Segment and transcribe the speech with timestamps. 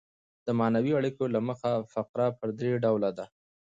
[0.45, 3.25] د معنوي اړیکو له مخه فقره پر درې ډوله ده.